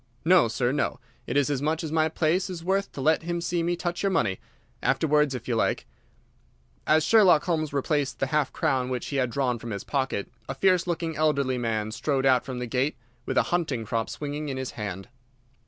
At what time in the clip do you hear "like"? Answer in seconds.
5.55-5.85